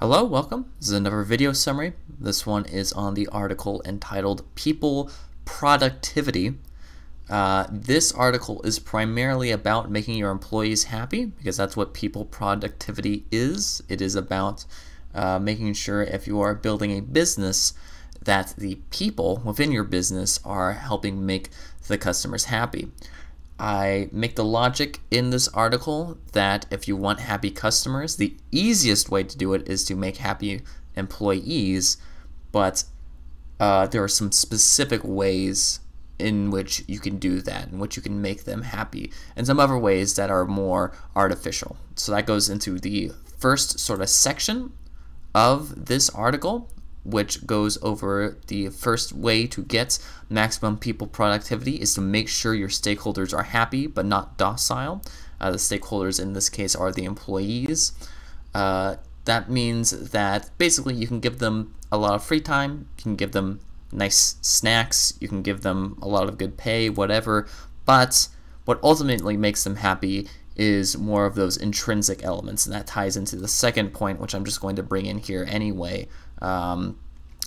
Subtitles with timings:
[0.00, 0.64] Hello, welcome.
[0.78, 1.92] This is another video summary.
[2.08, 5.10] This one is on the article entitled People
[5.44, 6.54] Productivity.
[7.28, 13.26] Uh, this article is primarily about making your employees happy because that's what people productivity
[13.30, 13.82] is.
[13.90, 14.64] It is about
[15.14, 17.74] uh, making sure if you are building a business
[18.22, 21.50] that the people within your business are helping make
[21.88, 22.90] the customers happy.
[23.60, 29.10] I make the logic in this article that if you want happy customers, the easiest
[29.10, 30.62] way to do it is to make happy
[30.96, 31.98] employees,
[32.52, 32.84] but
[33.60, 35.80] uh, there are some specific ways
[36.18, 39.60] in which you can do that, in which you can make them happy, and some
[39.60, 41.76] other ways that are more artificial.
[41.96, 44.72] So that goes into the first sort of section
[45.34, 46.70] of this article,
[47.04, 52.54] which goes over the first way to get maximum people productivity is to make sure
[52.54, 55.02] your stakeholders are happy but not docile.
[55.40, 57.92] Uh, the stakeholders in this case are the employees.
[58.54, 63.02] Uh, that means that basically you can give them a lot of free time, you
[63.02, 63.60] can give them
[63.92, 67.46] nice snacks, you can give them a lot of good pay, whatever,
[67.84, 68.28] but
[68.64, 73.36] what ultimately makes them happy is more of those intrinsic elements, and that ties into
[73.36, 76.06] the second point, which I'm just going to bring in here anyway,
[76.40, 76.98] um,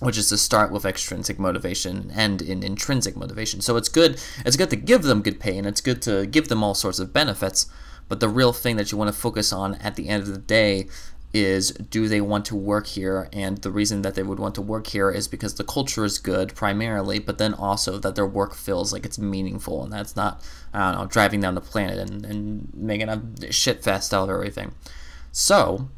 [0.00, 3.60] which is to start with extrinsic motivation and in intrinsic motivation.
[3.60, 4.20] So it's good.
[4.44, 6.98] It's good to give them good pay, and it's good to give them all sorts
[6.98, 7.66] of benefits.
[8.08, 10.38] But the real thing that you want to focus on at the end of the
[10.38, 10.88] day
[11.34, 14.60] is do they want to work here and the reason that they would want to
[14.60, 18.54] work here is because the culture is good primarily but then also that their work
[18.54, 20.42] feels like it's meaningful and that's not
[20.74, 24.30] i don't know driving down the planet and, and making a shit fest out of
[24.30, 24.74] everything
[25.30, 25.88] so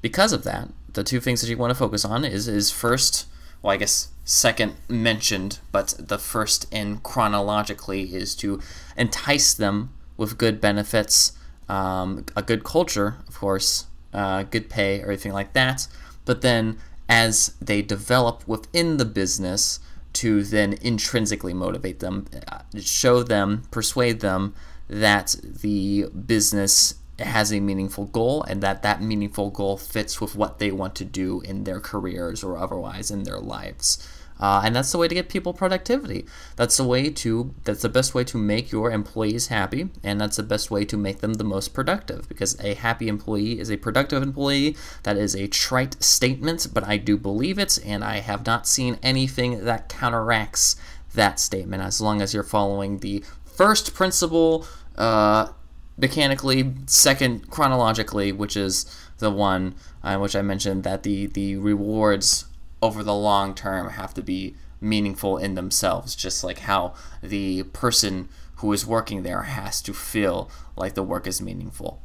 [0.00, 3.26] because of that the two things that you want to focus on is is first
[3.62, 8.60] well i guess second mentioned but the first in chronologically is to
[8.96, 11.32] entice them with good benefits
[11.68, 15.88] um, a good culture of course uh, good pay, everything like that.
[16.24, 16.78] But then
[17.08, 19.80] as they develop within the business,
[20.14, 24.54] to then intrinsically motivate them, uh, show them, persuade them
[24.88, 30.58] that the business has a meaningful goal and that that meaningful goal fits with what
[30.58, 34.06] they want to do in their careers or otherwise in their lives.
[34.40, 36.26] Uh, and that's the way to get people productivity.
[36.56, 40.36] That's the way to that's the best way to make your employees happy, and that's
[40.36, 42.28] the best way to make them the most productive.
[42.28, 44.76] Because a happy employee is a productive employee.
[45.04, 48.98] That is a trite statement, but I do believe it, and I have not seen
[49.02, 50.76] anything that counteracts
[51.14, 51.82] that statement.
[51.82, 54.66] As long as you're following the first principle,
[54.96, 55.50] uh,
[55.96, 58.86] mechanically, second chronologically, which is
[59.18, 62.46] the one uh, which I mentioned that the the rewards
[62.82, 68.28] over the long term have to be meaningful in themselves, just like how the person
[68.56, 72.00] who is working there has to feel like the work is meaningful.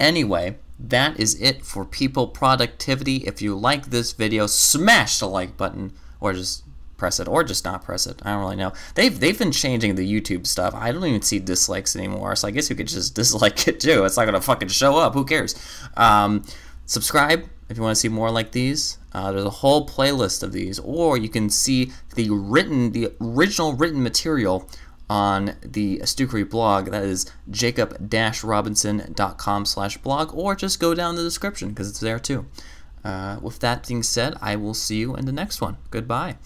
[0.00, 3.16] Anyway, that is it for people productivity.
[3.18, 6.64] If you like this video, smash the like button or just
[7.04, 8.18] press it or just not press it.
[8.22, 8.72] I don't really know.
[8.94, 10.74] They've they've been changing the YouTube stuff.
[10.74, 12.34] I don't even see dislikes anymore.
[12.34, 14.06] So I guess you could just dislike it too.
[14.06, 15.12] It's not gonna fucking show up.
[15.12, 15.54] Who cares?
[15.98, 16.46] Um,
[16.86, 18.96] subscribe if you want to see more like these.
[19.12, 23.74] Uh, there's a whole playlist of these, or you can see the written, the original
[23.74, 24.66] written material
[25.10, 26.86] on the Astukari blog.
[26.86, 32.46] That is jacob-robinson.com slash blog, or just go down the description because it's there too.
[33.04, 35.76] Uh, with that being said, I will see you in the next one.
[35.90, 36.38] Goodbye.